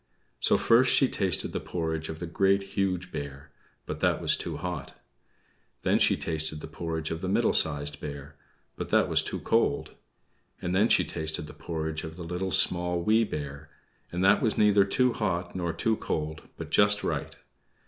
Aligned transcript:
So 0.39 0.57
first 0.57 0.91
she 0.91 1.07
tasted 1.07 1.49
the 1.53 1.59
porridge 1.59 2.09
of 2.09 2.17
the 2.17 2.25
Great, 2.25 2.63
Huge 2.73 3.11
Bear, 3.11 3.51
but 3.85 3.99
that 3.99 4.19
was 4.19 4.35
too 4.35 4.57
hot. 4.57 4.99
Then 5.83 5.99
she 5.99 6.17
tasted 6.17 6.59
the 6.59 6.65
porridge 6.67 7.11
of 7.11 7.21
the 7.21 7.29
Middle 7.29 7.53
Sized 7.53 7.99
Bear, 8.01 8.35
but 8.75 8.89
that 8.89 9.07
was 9.07 9.21
too 9.21 9.39
cold. 9.39 9.91
And 10.59 10.73
then 10.73 10.89
she 10.89 11.05
tasted 11.05 11.45
the 11.45 11.53
porridge 11.53 12.03
of 12.03 12.15
the 12.15 12.23
Little, 12.23 12.49
Small, 12.49 12.99
Wee 13.03 13.23
Bear, 13.23 13.69
and 14.11 14.23
that 14.23 14.41
was 14.41 14.57
neither 14.57 14.85
too 14.85 15.13
hot 15.13 15.55
nor 15.55 15.71
too 15.71 15.95
cold, 15.97 16.47
but 16.57 16.71
just 16.71 17.03
right. 17.03 17.35